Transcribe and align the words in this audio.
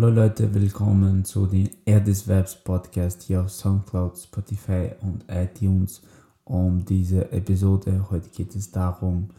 Hallo 0.00 0.10
Leute, 0.10 0.54
willkommen 0.54 1.24
zu 1.24 1.46
den 1.46 1.70
Air 1.84 1.98
des 1.98 2.28
Webs 2.28 2.54
Podcast 2.54 3.22
hier 3.22 3.40
auf 3.40 3.50
Soundcloud, 3.50 4.16
Spotify 4.16 4.90
und 5.00 5.24
iTunes. 5.28 6.02
Um 6.44 6.84
diese 6.84 7.32
Episode 7.32 8.06
heute 8.08 8.28
geht 8.28 8.54
es 8.54 8.70
darum, 8.70 9.30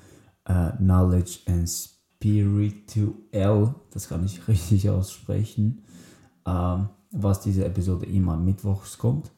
uh, 0.50 0.72
Knowledge 0.76 1.40
and 1.46 1.70
Spiritual, 1.70 3.74
das 3.92 4.10
kann 4.10 4.26
ich 4.26 4.46
richtig 4.50 4.90
aussprechen, 4.90 5.82
uh, 6.46 6.80
was 7.12 7.40
diese 7.40 7.64
Episode 7.64 8.08
immer 8.08 8.36
mittwochs 8.36 8.98
kommt. 8.98 9.32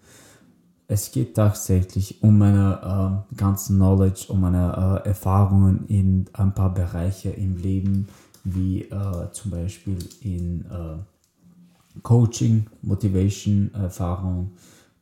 Es 0.88 1.12
geht 1.12 1.36
tatsächlich 1.36 2.24
um 2.24 2.40
meine 2.40 3.26
uh, 3.30 3.36
ganzen 3.36 3.76
Knowledge, 3.76 4.26
um 4.30 4.42
meine 4.42 5.04
Erfahrungen 5.06 5.86
in 5.86 6.26
ein 6.34 6.56
paar 6.56 6.74
Bereiche 6.74 7.30
im 7.30 7.58
Leben 7.58 8.08
wie 8.44 8.84
äh, 8.84 9.32
zum 9.32 9.52
Beispiel 9.52 9.98
in 10.22 10.66
äh, 10.66 10.98
Coaching, 12.04 12.68
Motivation, 12.82 13.74
Erfahrung, 13.74 14.52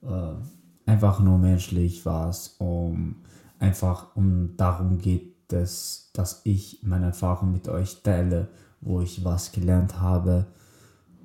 äh, 0.01 0.89
einfach 0.89 1.19
nur 1.19 1.37
menschlich 1.37 2.05
was, 2.05 2.55
um 2.57 3.15
einfach 3.59 4.15
um 4.15 4.55
darum 4.57 4.97
geht, 4.97 5.35
dass, 5.51 6.09
dass 6.13 6.41
ich 6.43 6.79
meine 6.83 7.07
Erfahrung 7.07 7.51
mit 7.51 7.67
euch 7.67 8.01
teile, 8.01 8.47
wo 8.81 9.01
ich 9.01 9.23
was 9.25 9.51
gelernt 9.51 9.99
habe 9.99 10.47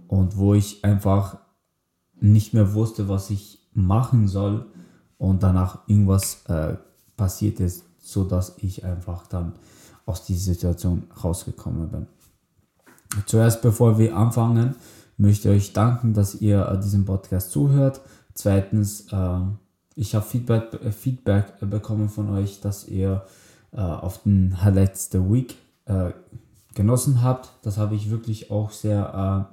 und 0.08 0.36
wo 0.36 0.54
ich 0.54 0.84
einfach 0.84 1.38
nicht 2.20 2.54
mehr 2.54 2.74
wusste, 2.74 3.08
was 3.08 3.30
ich 3.30 3.58
machen 3.72 4.28
soll 4.28 4.66
und 5.18 5.42
danach 5.42 5.86
irgendwas 5.88 6.44
äh, 6.46 6.76
passiert 7.16 7.60
ist, 7.60 7.84
so 7.98 8.24
dass 8.24 8.56
ich 8.58 8.84
einfach 8.84 9.26
dann 9.26 9.52
aus 10.06 10.24
dieser 10.24 10.52
Situation 10.52 11.04
rausgekommen 11.22 11.88
bin. 11.88 12.06
Zuerst, 13.26 13.62
bevor 13.62 13.98
wir 13.98 14.16
anfangen, 14.16 14.74
möchte 15.16 15.50
euch 15.50 15.72
danken, 15.72 16.14
dass 16.14 16.34
ihr 16.36 16.66
äh, 16.68 16.80
diesem 16.80 17.04
Podcast 17.04 17.50
zuhört. 17.50 18.00
Zweitens, 18.34 19.06
äh, 19.12 19.38
ich 19.94 20.14
habe 20.14 20.24
Feedback, 20.24 20.74
äh, 20.82 20.90
Feedback 20.90 21.58
bekommen 21.60 22.08
von 22.08 22.30
euch, 22.30 22.60
dass 22.60 22.88
ihr 22.88 23.24
auf 23.76 24.22
den 24.22 24.62
Highlights 24.62 25.08
der 25.08 25.28
Week 25.28 25.56
genossen 26.76 27.22
habt. 27.22 27.50
Das 27.62 27.76
habe 27.76 27.96
ich 27.96 28.08
wirklich 28.08 28.48
auch 28.52 28.70
sehr, 28.70 29.48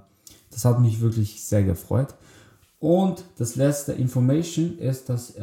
das 0.52 0.64
hat 0.64 0.80
mich 0.80 1.02
wirklich 1.02 1.44
sehr 1.44 1.64
gefreut. 1.64 2.14
Und 2.78 3.26
das 3.40 3.56
letzte 3.56 3.94
Information 3.94 4.78
ist, 4.78 5.10
dass 5.10 5.34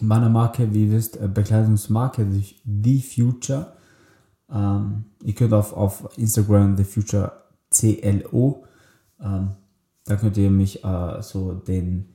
meine 0.00 0.30
Marke, 0.30 0.72
wie 0.72 0.86
ihr 0.86 0.92
wisst, 0.92 1.18
Bekleidungsmarke, 1.34 2.26
The 2.64 3.02
Future, 3.02 3.74
ähm, 4.50 5.04
ihr 5.22 5.34
könnt 5.34 5.52
auf, 5.52 5.72
auf 5.72 6.16
Instagram 6.16 6.76
The 6.76 6.84
Future 6.84 7.32
CLO, 7.70 8.64
ähm, 9.24 9.50
da 10.04 10.16
könnt 10.16 10.36
ihr 10.36 10.50
mich 10.50 10.84
äh, 10.84 11.22
so 11.22 11.54
den 11.54 12.14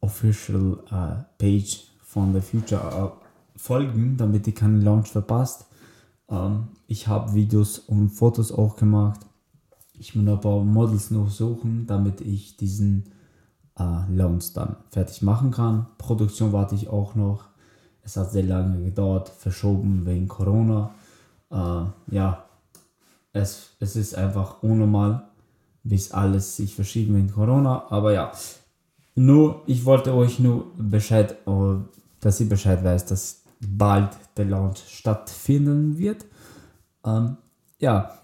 Official 0.00 0.78
äh, 0.86 1.24
Page 1.38 1.84
von 2.02 2.32
The 2.32 2.40
Future 2.40 3.12
äh, 3.12 3.58
folgen, 3.58 4.16
damit 4.16 4.46
ihr 4.46 4.54
keinen 4.54 4.82
Launch 4.82 5.08
verpasst. 5.08 5.66
Ähm, 6.30 6.68
ich 6.86 7.08
habe 7.08 7.34
Videos 7.34 7.78
und 7.78 8.10
Fotos 8.10 8.52
auch 8.52 8.76
gemacht. 8.76 9.20
Ich 9.98 10.14
muss 10.14 10.28
ein 10.28 10.40
paar 10.40 10.60
Models 10.60 11.10
noch 11.10 11.28
suchen, 11.28 11.86
damit 11.86 12.20
ich 12.20 12.56
diesen 12.56 13.10
äh, 13.78 14.12
Launch 14.14 14.54
dann 14.54 14.76
fertig 14.90 15.22
machen 15.22 15.50
kann. 15.50 15.86
Produktion 15.98 16.52
warte 16.52 16.76
ich 16.76 16.88
auch 16.88 17.16
noch. 17.16 17.44
Es 18.02 18.16
hat 18.16 18.30
sehr 18.30 18.44
lange 18.44 18.84
gedauert, 18.84 19.28
verschoben 19.28 20.06
wegen 20.06 20.28
Corona 20.28 20.92
äh, 21.50 21.84
ja, 22.10 22.44
es, 23.32 23.70
es 23.80 23.96
ist 23.96 24.14
einfach 24.14 24.62
unnormal, 24.62 25.27
es 25.96 26.12
alles 26.12 26.56
sich 26.56 26.74
verschieben 26.74 27.16
wegen 27.16 27.32
Corona. 27.32 27.86
Aber 27.90 28.12
ja, 28.12 28.32
nur, 29.14 29.62
ich 29.66 29.84
wollte 29.84 30.14
euch 30.14 30.38
nur 30.38 30.72
Bescheid, 30.76 31.36
äh, 31.46 31.76
dass 32.20 32.40
ihr 32.40 32.48
Bescheid 32.48 32.82
weiß, 32.84 33.06
dass 33.06 33.42
bald 33.60 34.10
der 34.36 34.46
Launch 34.46 34.78
stattfinden 34.88 35.98
wird. 35.98 36.24
Ähm, 37.04 37.36
ja, 37.78 38.18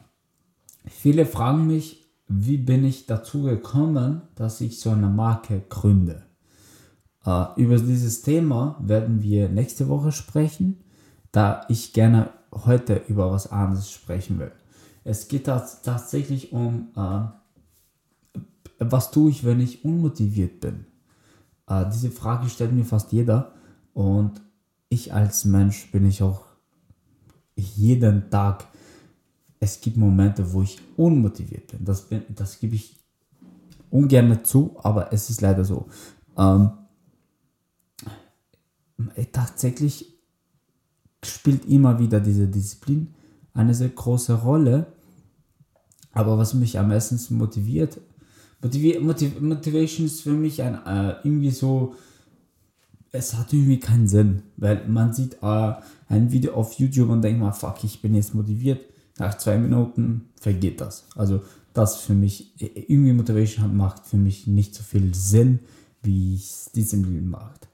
viele 0.87 1.27
fragen 1.27 1.67
mich, 1.67 2.05
wie 2.29 2.59
bin 2.59 2.85
ich 2.85 3.07
dazu 3.07 3.43
gekommen, 3.43 4.23
dass 4.35 4.61
ich 4.61 4.81
so 4.81 4.91
eine 4.91 5.09
Marke 5.09 5.63
gründe. 5.69 6.23
Äh, 7.25 7.45
über 7.57 7.77
dieses 7.77 8.23
Thema 8.23 8.77
werden 8.81 9.23
wir 9.23 9.49
nächste 9.49 9.89
Woche 9.89 10.13
sprechen, 10.13 10.85
da 11.33 11.65
ich 11.69 11.93
gerne 11.93 12.31
heute 12.53 13.03
über 13.09 13.31
was 13.31 13.51
anderes 13.51 13.91
sprechen 13.91 14.39
will. 14.39 14.53
Es 15.03 15.29
geht 15.29 15.45
tatsächlich 15.47 16.53
um, 16.53 16.89
äh, 16.97 17.27
was 18.91 19.11
tue 19.11 19.31
ich, 19.31 19.45
wenn 19.45 19.61
ich 19.61 19.85
unmotiviert 19.85 20.61
bin? 20.61 20.87
Äh, 21.69 21.87
diese 21.93 22.11
Frage 22.11 22.49
stellt 22.49 22.73
mir 22.73 22.85
fast 22.85 23.13
jeder 23.13 23.53
und 23.93 24.41
ich 24.89 25.13
als 25.13 25.45
Mensch 25.45 25.91
bin 25.91 26.07
ich 26.07 26.23
auch 26.23 26.45
jeden 27.57 28.31
Tag. 28.31 28.67
Es 29.61 29.81
gibt 29.81 29.97
Momente, 29.97 30.53
wo 30.53 30.63
ich 30.63 30.81
unmotiviert 30.97 31.69
bin. 31.69 31.85
Das, 31.85 32.03
bin, 32.03 32.23
das 32.35 32.59
gebe 32.61 32.75
ich 32.75 32.99
ungern 33.91 34.45
zu, 34.45 34.77
aber 34.83 35.13
es 35.13 35.31
ist 35.31 35.41
leider 35.41 35.65
so. 35.65 35.87
Ähm, 36.37 36.71
tatsächlich 39.33 40.13
spielt 41.25 41.65
immer 41.67 41.99
wieder 41.99 42.21
diese 42.21 42.47
Disziplin 42.47 43.15
eine 43.55 43.75
sehr 43.75 43.89
große 43.89 44.35
Rolle. 44.35 44.87
Aber 46.13 46.39
was 46.39 46.55
mich 46.55 46.79
am 46.79 46.89
meisten 46.89 47.19
motiviert, 47.37 48.01
Motiv 48.63 49.01
Motiv 49.01 49.41
Motivation 49.41 50.07
ist 50.07 50.23
für 50.23 50.33
mich 50.33 50.63
ein, 50.63 50.75
äh, 50.87 51.17
irgendwie 51.25 51.51
so, 51.51 51.95
es 53.13 53.35
hat 53.35 53.53
irgendwie 53.53 53.79
keinen 53.79 54.09
Sinn, 54.09 54.43
weil 54.57 54.87
man 54.89 55.13
sieht 55.13 55.39
äh, 55.43 55.73
ein 56.09 56.33
Video 56.33 56.55
auf 56.55 56.73
YouTube 56.75 57.11
und 57.11 57.23
denkt 57.23 57.41
mal, 57.41 57.53
fuck, 57.53 57.85
ich 57.85 58.01
bin 58.01 58.15
jetzt 58.15 58.35
motiviert. 58.35 58.81
Nach 59.19 59.37
zwei 59.39 59.59
Minuten 59.59 60.31
vergeht 60.41 60.81
das. 60.81 61.07
Also 61.15 61.43
das 61.73 61.97
für 61.97 62.15
mich, 62.15 62.55
irgendwie 62.89 63.13
Motivation 63.13 63.77
macht 63.77 64.07
für 64.07 64.17
mich 64.17 64.47
nicht 64.47 64.75
so 64.75 64.83
viel 64.83 65.15
Sinn, 65.15 65.61
wie 66.03 66.37
es 66.37 66.71
Disziplin 66.73 67.29
macht. 67.29 67.69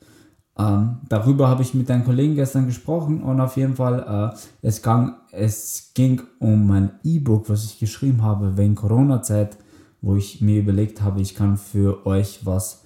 Ähm, 0.59 0.99
darüber 1.09 1.49
habe 1.49 1.63
ich 1.63 1.75
mit 1.75 1.91
einem 1.91 2.05
Kollegen 2.05 2.35
gestern 2.35 2.67
gesprochen 2.67 3.23
und 3.23 3.41
auf 3.41 3.57
jeden 3.57 3.77
Fall, 3.77 4.33
äh, 4.33 4.67
es, 4.67 4.83
gang, 4.83 5.15
es 5.33 5.93
ging 5.95 6.23
um 6.39 6.67
mein 6.67 6.91
E-Book, 7.05 7.49
was 7.49 7.65
ich 7.65 7.79
geschrieben 7.79 8.23
habe 8.23 8.57
wegen 8.57 8.75
Corona-Zeit, 8.75 9.57
wo 10.03 10.17
ich 10.17 10.41
mir 10.41 10.61
überlegt 10.61 11.03
habe, 11.03 11.21
ich 11.21 11.35
kann 11.35 11.57
für 11.57 12.07
euch 12.07 12.45
was, 12.45 12.85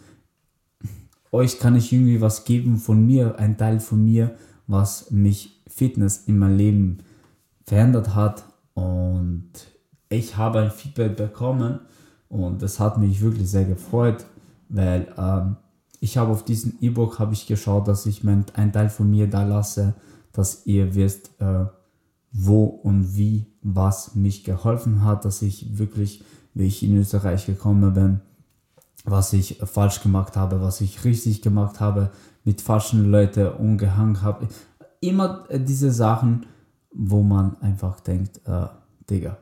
euch 1.33 1.59
kann 1.59 1.77
ich 1.77 1.93
irgendwie 1.93 2.21
was 2.21 2.45
geben 2.45 2.77
von 2.77 3.05
mir, 3.07 3.39
ein 3.39 3.57
Teil 3.57 3.81
von 3.81 4.05
mir, 4.05 4.35
was 4.67 5.11
mich 5.11 5.63
Fitness 5.67 6.25
in 6.27 6.39
meinem 6.39 6.57
Leben 6.57 6.99
verändert 7.65 8.15
hat. 8.15 8.45
Und 8.75 9.51
ich 10.09 10.37
habe 10.37 10.61
ein 10.61 10.71
Feedback 10.71 11.17
bekommen 11.17 11.81
und 12.29 12.63
das 12.63 12.81
hat 12.81 12.99
mich 12.99 13.21
wirklich 13.21 13.51
sehr 13.51 13.65
gefreut, 13.65 14.25
weil 14.69 15.07
ähm, 15.17 15.57
ich 16.01 16.17
habe 16.17 16.33
auf 16.33 16.45
diesem 16.45 16.75
E-Book 16.81 17.19
habe 17.19 17.33
ich 17.33 17.47
geschaut, 17.47 17.89
dass 17.89 18.07
ich 18.07 18.25
mein, 18.25 18.45
ein 18.55 18.73
Teil 18.73 18.89
von 18.89 19.11
mir 19.11 19.29
da 19.29 19.45
lasse, 19.45 19.95
dass 20.33 20.67
ihr 20.67 20.95
wisst, 20.95 21.31
äh, 21.41 21.67
wo 22.33 22.65
und 22.65 23.17
wie 23.17 23.47
was 23.65 24.15
mich 24.15 24.45
geholfen 24.45 25.03
hat, 25.03 25.25
dass 25.25 25.43
ich 25.43 25.79
wirklich, 25.79 26.23
wie 26.53 26.67
ich 26.67 26.83
in 26.83 26.97
Österreich 26.97 27.47
gekommen 27.47 27.95
bin, 27.95 28.21
was 29.05 29.33
ich 29.33 29.59
falsch 29.65 30.03
gemacht 30.03 30.37
habe, 30.37 30.61
was 30.61 30.81
ich 30.81 31.05
richtig 31.05 31.43
gemacht 31.43 31.81
habe, 31.81 32.11
mit 32.45 32.61
falschen 32.61 33.11
Leuten 33.11 33.49
umgehangen 33.49 34.23
habe. 34.23 34.49
Immer 35.01 35.45
diese 35.51 35.93
Sachen, 35.93 36.47
wo 36.93 37.23
man 37.23 37.61
einfach 37.61 38.01
denkt, 38.01 38.41
äh, 38.47 38.67
Digga, 39.11 39.39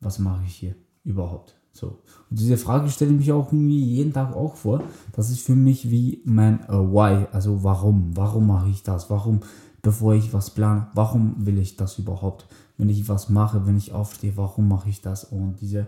was 0.00 0.18
mache 0.18 0.44
ich 0.46 0.54
hier 0.54 0.74
überhaupt? 1.04 1.56
So. 1.72 2.02
Und 2.30 2.38
diese 2.38 2.56
Frage 2.56 2.88
stelle 2.88 3.10
ich 3.12 3.18
mich 3.18 3.32
auch 3.32 3.52
irgendwie 3.52 3.82
jeden 3.82 4.12
Tag 4.12 4.34
auch 4.34 4.54
vor. 4.54 4.82
Das 5.12 5.30
ist 5.30 5.40
für 5.40 5.56
mich 5.56 5.90
wie 5.90 6.22
mein 6.24 6.60
uh, 6.68 6.92
Why, 6.92 7.26
also 7.32 7.64
warum? 7.64 8.16
Warum 8.16 8.46
mache 8.46 8.68
ich 8.68 8.82
das? 8.82 9.10
Warum, 9.10 9.40
bevor 9.84 10.14
ich 10.14 10.32
was 10.32 10.50
plane, 10.50 10.88
warum 10.94 11.46
will 11.46 11.58
ich 11.58 11.76
das 11.76 11.98
überhaupt? 11.98 12.46
Wenn 12.76 12.88
ich 12.88 13.08
was 13.08 13.28
mache, 13.28 13.66
wenn 13.66 13.76
ich 13.76 13.92
aufstehe, 13.92 14.36
warum 14.36 14.66
mache 14.66 14.88
ich 14.88 15.02
das? 15.02 15.24
Und 15.24 15.60
diese 15.60 15.86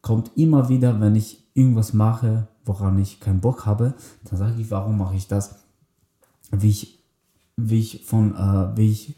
kommt 0.00 0.30
immer 0.36 0.68
wieder, 0.70 1.00
wenn 1.00 1.16
ich 1.16 1.44
irgendwas 1.52 1.92
mache, 1.92 2.46
woran 2.64 2.98
ich 2.98 3.20
keinen 3.20 3.40
Bock 3.40 3.66
habe, 3.66 3.94
dann 4.24 4.38
sage 4.38 4.60
ich, 4.60 4.70
warum 4.70 4.96
mache 4.96 5.16
ich 5.16 5.26
das? 5.26 5.56
Wie 6.52 6.70
ich, 6.70 7.04
wie 7.56 7.80
ich 7.80 8.04
von, 8.04 8.34
äh, 8.36 8.76
wie 8.76 8.90
ich 8.92 9.16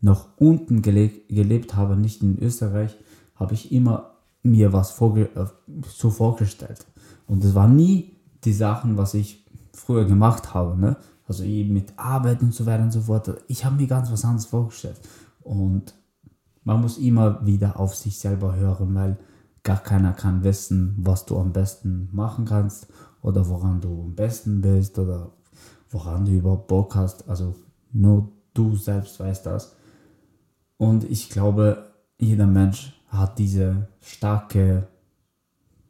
noch 0.00 0.28
unten 0.38 0.80
gelebt, 0.80 1.28
gelebt 1.28 1.76
habe, 1.76 1.96
nicht 1.96 2.22
in 2.22 2.38
Österreich, 2.42 2.96
habe 3.34 3.52
ich 3.52 3.70
immer 3.70 4.14
mir 4.42 4.72
was 4.72 4.92
vorge 4.92 5.28
äh, 5.34 5.46
so 5.86 6.08
vorgestellt. 6.08 6.86
Und 7.26 7.44
es 7.44 7.54
war 7.54 7.68
nie 7.68 8.16
die 8.44 8.54
Sachen, 8.54 8.96
was 8.96 9.12
ich 9.12 9.44
früher 9.74 10.06
gemacht 10.06 10.54
habe. 10.54 10.80
Ne? 10.80 10.96
Also 11.26 11.44
eben 11.44 11.72
mit 11.72 11.98
Arbeit 11.98 12.42
und 12.42 12.54
so 12.54 12.66
weiter 12.66 12.84
und 12.84 12.92
so 12.92 13.02
fort. 13.02 13.42
Ich 13.48 13.64
habe 13.64 13.76
mir 13.76 13.86
ganz 13.86 14.10
was 14.10 14.24
anderes 14.24 14.46
vorgestellt. 14.46 15.00
Und 15.40 15.94
man 16.64 16.80
muss 16.80 16.98
immer 16.98 17.44
wieder 17.44 17.78
auf 17.78 17.94
sich 17.94 18.18
selber 18.18 18.56
hören, 18.56 18.94
weil 18.94 19.18
gar 19.62 19.82
keiner 19.82 20.12
kann 20.12 20.44
wissen, 20.44 20.94
was 20.98 21.26
du 21.26 21.38
am 21.38 21.52
besten 21.52 22.08
machen 22.12 22.44
kannst 22.44 22.86
oder 23.22 23.48
woran 23.48 23.80
du 23.80 24.02
am 24.02 24.14
besten 24.14 24.60
bist 24.60 24.98
oder 24.98 25.32
woran 25.90 26.24
du 26.24 26.32
überhaupt 26.32 26.68
Bock 26.68 26.94
hast. 26.94 27.28
Also 27.28 27.54
nur 27.92 28.32
du 28.54 28.76
selbst 28.76 29.18
weißt 29.18 29.46
das. 29.46 29.74
Und 30.76 31.04
ich 31.04 31.30
glaube, 31.30 31.92
jeder 32.18 32.46
Mensch 32.46 33.00
hat 33.08 33.38
diese 33.38 33.88
starke 34.00 34.88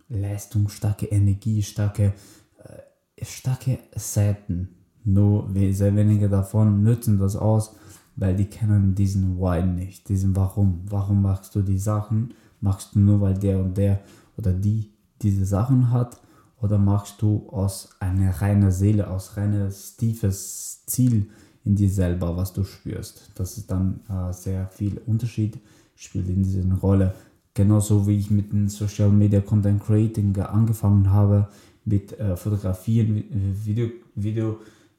Leistung, 0.09 0.69
starke 0.69 1.07
Energie, 1.07 1.63
starke, 1.63 2.15
äh, 2.63 3.25
starke 3.25 3.79
Seiten. 3.95 4.76
Nur 5.07 5.49
sehr 5.71 5.95
wenige 5.95 6.29
davon 6.29 6.83
nützen 6.83 7.19
das 7.19 7.37
aus, 7.37 7.77
weil 8.17 8.35
die 8.35 8.47
kennen 8.47 8.97
diesen 8.97 9.39
Why 9.39 9.63
nicht, 9.63 10.09
diesen 10.09 10.35
Warum. 10.35 10.81
Warum 10.89 11.23
machst 11.23 11.55
du 11.55 11.63
die 11.63 11.79
Sachen? 11.79 12.35
Machst 12.61 12.97
du 12.97 12.99
nur, 12.99 13.21
weil 13.21 13.35
der 13.35 13.61
und 13.61 13.77
der 13.77 14.01
oder 14.37 14.53
die 14.53 14.91
diese 15.23 15.47
Sachen 15.47 15.93
hat? 15.93 16.21
Oder 16.61 16.79
machst 16.79 17.23
du 17.23 17.49
aus 17.51 17.91
einer 18.01 18.31
reiner 18.41 18.73
Seele, 18.73 19.09
aus 19.09 19.37
reines 19.37 19.97
tiefes 19.97 20.83
Ziel 20.87 21.31
in 21.65 21.77
dir 21.77 21.91
selber, 21.91 22.37
was 22.37 22.53
du 22.53 22.65
spürst? 22.65 23.31
Das 23.37 23.59
ist 23.59 23.71
dann 23.71 24.01
äh, 24.09 24.33
sehr 24.33 24.67
viel 24.69 25.01
Unterschied, 25.07 25.61
spielt 25.95 26.29
in 26.29 26.43
dieser 26.43 26.65
Rolle. 26.81 27.15
Genauso 27.55 28.09
wie 28.09 28.19
ich 28.19 28.31
mit 28.33 28.53
dem 28.53 28.69
Social 28.69 29.11
Media 29.11 29.41
Content 29.41 29.85
Creating 29.85 30.37
angefangen 30.41 31.13
habe, 31.13 31.47
mit 31.85 32.19
äh, 32.19 32.37
Fotografieren, 32.37 33.23
Video, 33.65 33.89
Video, 34.17 34.59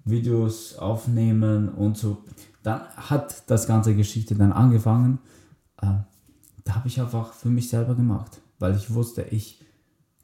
Videos 0.09 0.77
aufnehmen 0.77 1.69
und 1.69 1.97
so. 1.97 2.23
Dann 2.63 2.81
hat 2.95 3.49
das 3.49 3.67
ganze 3.67 3.95
Geschichte 3.95 4.35
dann 4.35 4.51
angefangen. 4.51 5.19
Äh, 5.81 5.87
da 6.63 6.75
habe 6.75 6.87
ich 6.87 6.99
einfach 6.99 7.33
für 7.33 7.49
mich 7.49 7.69
selber 7.69 7.95
gemacht, 7.95 8.41
weil 8.59 8.75
ich 8.75 8.93
wusste, 8.93 9.23
ich 9.23 9.63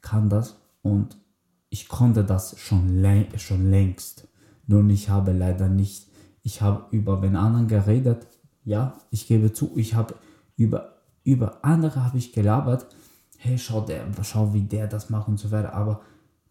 kann 0.02 0.28
das 0.28 0.56
und 0.82 1.16
ich 1.70 1.88
konnte 1.88 2.24
das 2.24 2.58
schon, 2.58 3.02
schon 3.36 3.70
längst. 3.70 4.28
Nur 4.66 4.86
ich 4.90 5.08
habe 5.08 5.32
leider 5.32 5.68
nicht, 5.68 6.06
ich 6.42 6.62
habe 6.62 6.84
über 6.90 7.16
den 7.16 7.36
anderen 7.36 7.68
geredet. 7.68 8.26
Ja, 8.64 8.98
ich 9.10 9.26
gebe 9.26 9.52
zu, 9.52 9.72
ich 9.76 9.94
habe 9.94 10.14
über, 10.56 10.98
über 11.24 11.58
andere 11.64 12.04
habe 12.04 12.18
ich 12.18 12.32
gelabert. 12.32 12.86
Hey, 13.38 13.58
schau, 13.58 13.80
der, 13.80 14.06
schau, 14.22 14.54
wie 14.54 14.62
der 14.62 14.86
das 14.86 15.10
macht 15.10 15.28
und 15.28 15.38
so 15.38 15.50
weiter. 15.50 15.74
Aber 15.74 16.00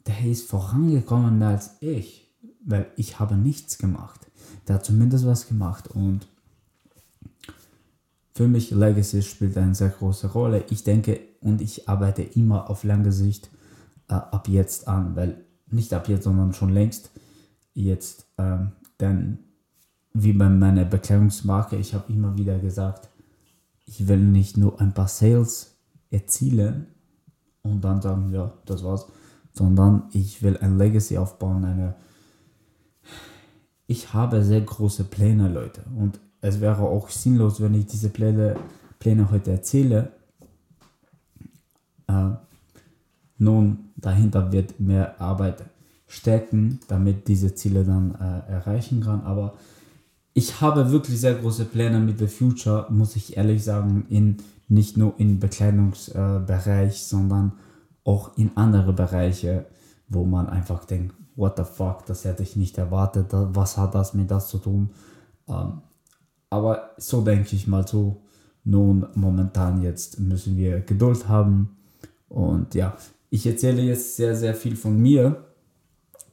der 0.06 0.20
ist 0.26 0.50
vorangekommen 0.50 1.40
mehr 1.40 1.50
als 1.50 1.78
ich, 1.80 2.23
weil 2.66 2.88
ich 2.96 3.20
habe 3.20 3.36
nichts 3.36 3.78
gemacht. 3.78 4.22
Der 4.68 4.76
hat 4.76 4.86
zumindest 4.86 5.26
was 5.26 5.48
gemacht 5.48 5.90
und 5.90 6.28
für 8.34 8.48
mich 8.48 8.72
Legacy 8.72 9.22
spielt 9.22 9.58
eine 9.58 9.76
sehr 9.76 9.90
große 9.90 10.32
Rolle. 10.32 10.66
Ich 10.70 10.84
denke 10.84 11.20
und 11.42 11.62
ich 11.62 11.88
arbeite 11.88 12.24
immer 12.24 12.70
auf 12.70 12.84
lange 12.84 13.12
Sicht 13.12 13.50
äh, 14.08 14.14
ab 14.14 14.48
jetzt 14.48 14.88
an, 14.88 15.16
weil 15.16 15.44
nicht 15.68 15.94
ab 15.94 16.08
jetzt, 16.10 16.24
sondern 16.24 16.54
schon 16.54 16.70
längst 16.70 17.12
jetzt, 17.74 18.26
ähm, 18.38 18.72
denn 19.00 19.40
wie 20.14 20.34
bei 20.34 20.48
meiner 20.48 20.86
Bekleidungsmarke, 20.86 21.76
ich 21.76 21.94
habe 21.94 22.12
immer 22.12 22.38
wieder 22.38 22.60
gesagt, 22.60 23.10
ich 23.86 24.08
will 24.08 24.20
nicht 24.20 24.58
nur 24.58 24.80
ein 24.80 24.94
paar 24.94 25.08
Sales 25.08 25.76
erzielen 26.12 26.88
und 27.64 27.82
dann 27.82 28.02
sagen, 28.02 28.32
ja, 28.32 28.54
das 28.66 28.84
war's, 28.84 29.08
sondern 29.54 30.04
ich 30.14 30.44
will 30.44 30.58
ein 30.58 30.78
Legacy 30.78 31.18
aufbauen, 31.18 31.66
eine 31.66 31.96
ich 33.88 34.14
habe 34.14 34.44
sehr 34.44 34.62
große 34.62 35.06
Pläne, 35.06 35.50
Leute. 35.50 35.82
Und 35.96 36.20
es 36.42 36.60
wäre 36.62 36.82
auch 36.82 37.10
sinnlos, 37.10 37.62
wenn 37.62 37.74
ich 37.74 37.86
diese 37.86 38.10
Pläne, 38.10 38.56
Pläne 39.00 39.30
heute 39.32 39.52
erzähle. 39.52 40.12
Äh, 42.08 42.32
nun, 43.38 43.92
dahinter 43.96 44.52
wird 44.52 44.80
mehr 44.80 45.20
Arbeit 45.20 45.64
stecken, 46.08 46.80
damit 46.88 47.28
diese 47.28 47.56
Ziele 47.56 47.84
dann 47.84 48.16
äh, 48.16 48.52
erreichen 48.52 49.02
kann. 49.02 49.22
Aber 49.22 49.54
ich 50.34 50.62
habe 50.62 50.92
wirklich 50.92 51.20
sehr 51.20 51.36
große 51.36 51.66
Pläne 51.66 52.00
mit 52.00 52.20
The 52.20 52.28
Future, 52.28 52.88
muss 52.90 53.16
ich 53.16 53.38
ehrlich 53.38 53.64
sagen, 53.64 54.06
in, 54.10 54.38
nicht 54.68 54.98
nur 54.98 55.14
im 55.18 55.40
Bekleidungsbereich, 55.40 56.94
äh, 56.94 56.98
sondern 56.98 57.54
auch 58.04 58.38
in 58.38 58.52
andere 58.56 58.94
Bereiche, 58.94 59.66
wo 60.08 60.26
man 60.26 60.48
einfach 60.48 60.86
denkt, 60.86 61.16
what 61.36 61.58
the 61.58 61.64
fuck, 61.64 62.06
das 62.06 62.26
hätte 62.26 62.44
ich 62.44 62.56
nicht 62.56 62.78
erwartet, 62.78 63.28
was 63.32 63.78
hat 63.78 63.96
das 63.96 64.14
mit 64.14 64.30
das 64.30 64.48
zu 64.48 64.60
tun? 64.60 64.92
Ähm, 65.48 65.82
aber 66.50 66.92
so 66.98 67.22
denke 67.22 67.56
ich 67.56 67.68
mal 67.68 67.88
so. 67.88 68.22
Nun, 68.66 69.08
momentan 69.16 69.82
jetzt 69.82 70.20
müssen 70.20 70.56
wir 70.56 70.80
Geduld 70.82 71.28
haben. 71.28 71.78
Und 72.30 72.76
ja, 72.76 72.96
ich 73.30 73.46
erzähle 73.46 73.82
jetzt 73.82 74.16
sehr, 74.16 74.36
sehr 74.36 74.54
viel 74.54 74.76
von 74.76 74.98
mir. 74.98 75.44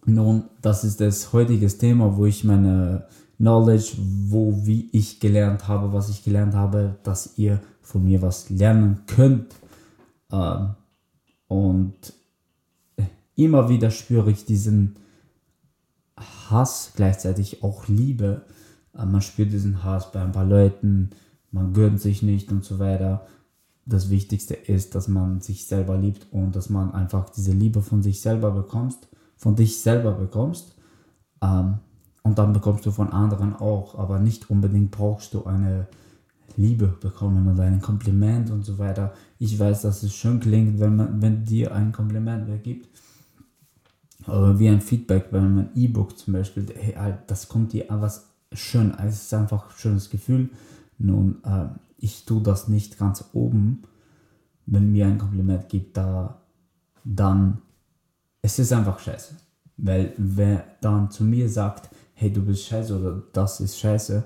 Nun, 0.05 0.45
das 0.63 0.85
ist 0.85 1.01
das 1.01 1.33
heutige 1.33 1.67
Thema, 1.67 2.17
wo 2.17 2.27
ich 2.27 2.45
meine 2.45 3.07
Knowledge, 3.39 3.97
wo 4.29 4.67
wie 4.67 4.91
ich 4.93 5.19
gelernt 5.19 5.67
habe, 5.67 5.93
was 5.93 6.11
ich 6.11 6.23
gelernt 6.23 6.55
habe, 6.55 6.97
dass 7.03 7.39
ihr 7.39 7.61
von 7.81 8.05
mir 8.05 8.23
was 8.23 8.51
lernen 8.51 9.01
könnt. 9.07 9.55
Ähm, 10.31 10.75
und 11.49 12.13
immer 13.45 13.69
wieder 13.69 13.91
spüre 13.91 14.31
ich 14.31 14.45
diesen 14.45 14.97
Hass, 16.17 16.93
gleichzeitig 16.97 17.63
auch 17.63 17.89
Liebe 17.89 18.45
man 18.93 19.23
spürt 19.23 19.53
diesen 19.53 19.85
Hass 19.85 20.13
bei 20.13 20.21
ein 20.23 20.33
paar 20.33 20.45
Leuten, 20.45 21.11
man 21.53 21.73
gönnt 21.73 22.01
sich 22.01 22.23
nicht 22.23 22.51
und 22.53 22.65
so 22.65 22.79
weiter. 22.79 23.27
Das 23.87 24.11
Wichtigste 24.11 24.55
ist, 24.55 24.95
dass 24.95 25.09
man 25.09 25.41
sich 25.41 25.67
selber 25.67 25.97
liebt 25.97 26.33
und 26.33 26.55
dass 26.55 26.71
man 26.71 26.93
einfach 26.93 27.31
diese 27.31 27.53
Liebe 27.53 27.83
von 27.83 28.03
sich 28.03 28.21
selber 28.21 28.51
bekommst, 28.53 29.09
von 29.37 29.57
dich 29.57 29.81
selber 29.81 30.13
bekommst. 30.13 30.77
Ähm, 31.43 31.79
und 32.23 32.39
dann 32.39 32.53
bekommst 32.53 32.85
du 32.85 32.91
von 32.91 33.11
anderen 33.11 33.57
auch, 33.57 33.99
aber 33.99 34.19
nicht 34.19 34.51
unbedingt 34.51 34.91
brauchst 34.91 35.35
du 35.35 35.45
eine 35.45 35.89
Liebe 36.57 36.89
bekommen 36.89 37.51
oder 37.51 37.63
ein 37.63 37.81
Kompliment 37.81 38.51
und 38.51 38.65
so 38.65 38.79
weiter. 38.79 39.15
Ich 39.39 39.59
weiß, 39.59 39.83
dass 39.83 40.03
es 40.03 40.15
schön 40.15 40.41
klingt, 40.41 40.79
wenn 40.79 40.97
man, 40.97 41.23
wenn 41.23 41.45
dir 41.45 41.75
ein 41.75 41.93
Kompliment 41.93 42.63
gibt. 42.63 42.89
Aber 44.27 44.59
wie 44.59 44.69
ein 44.69 44.81
Feedback, 44.81 45.29
wenn 45.31 45.55
man 45.55 45.59
ein 45.65 45.71
E-Book 45.75 46.19
zum 46.19 46.35
Beispiel, 46.35 46.67
hey, 46.77 47.15
das 47.27 47.49
kommt 47.49 47.73
dir 47.73 47.87
was 47.89 48.31
schön. 48.53 48.95
Es 48.99 49.23
ist 49.23 49.35
einfach 49.35 49.71
ein 49.71 49.79
schönes 49.79 50.11
Gefühl. 50.11 50.51
Nun, 50.99 51.43
äh, 51.45 51.67
ich 51.97 52.25
tue 52.25 52.43
das 52.43 52.69
nicht 52.69 52.99
ganz 52.99 53.25
oben. 53.33 53.83
Wenn 54.67 54.93
mir 54.93 55.07
ein 55.07 55.19
Kompliment 55.19 55.69
gibt, 55.69 55.97
da, 55.97 56.43
dann 57.05 57.59
es 58.43 58.59
ist 58.59 58.73
einfach 58.73 58.99
scheiße. 58.99 59.35
Weil 59.77 60.13
wer 60.17 60.65
dann 60.81 61.11
zu 61.11 61.25
mir 61.25 61.49
sagt, 61.49 61.91
hey, 62.15 62.33
du 62.33 62.43
bist 62.43 62.67
scheiße 62.67 62.99
oder 62.99 63.23
das 63.33 63.61
ist 63.61 63.79
scheiße, 63.79 64.25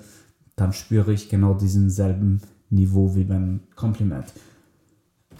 dann 0.56 0.72
spüre 0.72 1.12
ich 1.12 1.28
genau 1.28 1.54
diesen 1.54 1.90
selben 1.90 2.40
Niveau 2.70 3.14
wie 3.14 3.24
beim 3.24 3.60
Kompliment. 3.76 4.26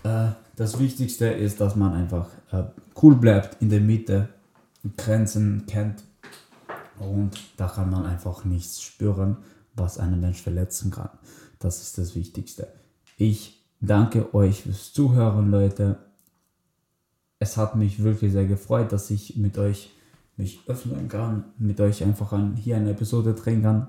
Äh, 0.04 0.28
das 0.56 0.78
Wichtigste 0.78 1.26
ist, 1.26 1.60
dass 1.60 1.74
man 1.74 1.92
einfach 1.94 2.28
äh, 2.52 2.64
cool 3.02 3.16
bleibt 3.16 3.60
in 3.60 3.70
der 3.70 3.80
Mitte, 3.80 4.28
Grenzen 4.96 5.64
kennt, 5.66 6.04
und 6.98 7.32
da 7.56 7.68
kann 7.68 7.90
man 7.90 8.06
einfach 8.06 8.44
nichts 8.44 8.80
spüren, 8.80 9.38
was 9.74 9.98
einen 9.98 10.20
Mensch 10.20 10.40
verletzen 10.40 10.90
kann. 10.90 11.10
Das 11.58 11.82
ist 11.82 11.98
das 11.98 12.14
Wichtigste. 12.14 12.68
Ich 13.16 13.64
danke 13.80 14.34
euch 14.34 14.62
fürs 14.62 14.92
Zuhören, 14.92 15.50
Leute. 15.50 15.98
Es 17.38 17.56
hat 17.56 17.76
mich 17.76 18.02
wirklich 18.02 18.32
sehr 18.32 18.46
gefreut, 18.46 18.92
dass 18.92 19.10
ich 19.10 19.36
mit 19.36 19.58
euch 19.58 19.90
mich 20.36 20.60
öffnen 20.66 21.08
kann, 21.08 21.44
mit 21.58 21.80
euch 21.80 22.02
einfach 22.02 22.32
an, 22.32 22.56
hier 22.56 22.76
eine 22.76 22.90
Episode 22.90 23.34
drehen 23.34 23.62
kann. 23.62 23.88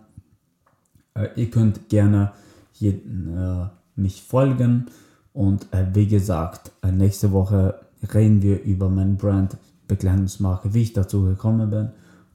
Äh, 1.13 1.29
ihr 1.35 1.49
könnt 1.49 1.89
gerne 1.89 2.33
hier, 2.71 2.93
äh, 2.93 3.67
mich 3.95 4.23
folgen 4.23 4.87
und 5.33 5.71
äh, 5.73 5.87
wie 5.93 6.07
gesagt, 6.07 6.71
äh, 6.81 6.91
nächste 6.91 7.31
Woche 7.31 7.79
reden 8.13 8.41
wir 8.41 8.61
über 8.63 8.89
mein 8.89 9.17
Brand 9.17 9.57
Bekleidungsmarke, 9.87 10.73
wie 10.73 10.83
ich 10.83 10.93
dazu 10.93 11.23
gekommen 11.23 11.69
bin 11.69 11.91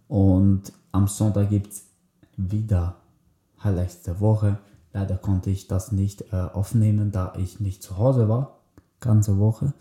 und 0.09 0.73
am 0.93 1.07
Sonntag 1.07 1.51
gibt 1.51 1.73
es 1.73 1.85
wieder 2.37 2.97
Highlights 3.63 4.03
der 4.03 4.21
Woche. 4.21 4.59
Leider 4.93 5.17
konnte 5.17 5.51
ich 5.51 5.69
das 5.69 5.93
nicht 5.93 6.33
äh, 6.33 6.37
aufnehmen, 6.37 7.13
da 7.13 7.33
ich 7.37 7.61
nicht 7.61 7.83
zu 7.83 7.97
Hause 7.97 8.29
war. 8.29 8.59
Ganze 8.99 9.39
Woche. 9.39 9.73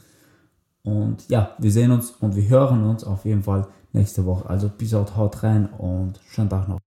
Und 0.83 1.27
ja, 1.29 1.55
wir 1.57 1.71
sehen 1.71 1.91
uns 1.91 2.11
und 2.11 2.35
wir 2.35 2.47
hören 2.47 2.83
uns 2.83 3.03
auf 3.03 3.25
jeden 3.25 3.43
Fall 3.43 3.67
nächste 3.91 4.25
Woche. 4.25 4.49
Also 4.49 4.69
bis 4.69 4.93
haut 4.93 5.43
rein 5.43 5.67
und 5.67 6.19
schönen 6.29 6.49
Tag 6.49 6.67
noch. 6.67 6.79